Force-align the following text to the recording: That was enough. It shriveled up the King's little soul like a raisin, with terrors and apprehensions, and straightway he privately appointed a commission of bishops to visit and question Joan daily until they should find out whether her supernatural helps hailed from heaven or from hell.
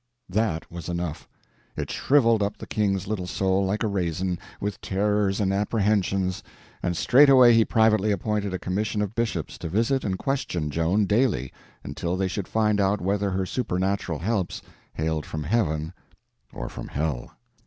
That 0.27 0.71
was 0.71 0.89
enough. 0.89 1.29
It 1.77 1.91
shriveled 1.91 2.41
up 2.41 2.57
the 2.57 2.65
King's 2.65 3.05
little 3.05 3.27
soul 3.27 3.63
like 3.65 3.83
a 3.83 3.87
raisin, 3.87 4.39
with 4.59 4.81
terrors 4.81 5.39
and 5.39 5.53
apprehensions, 5.53 6.41
and 6.81 6.97
straightway 6.97 7.53
he 7.53 7.63
privately 7.63 8.11
appointed 8.11 8.51
a 8.51 8.57
commission 8.57 9.03
of 9.03 9.13
bishops 9.13 9.59
to 9.59 9.69
visit 9.69 10.03
and 10.03 10.17
question 10.17 10.71
Joan 10.71 11.05
daily 11.05 11.53
until 11.83 12.17
they 12.17 12.27
should 12.27 12.47
find 12.47 12.81
out 12.81 12.99
whether 12.99 13.29
her 13.29 13.45
supernatural 13.45 14.17
helps 14.17 14.59
hailed 14.93 15.23
from 15.27 15.43
heaven 15.43 15.93
or 16.51 16.67
from 16.67 16.87
hell. 16.87 17.33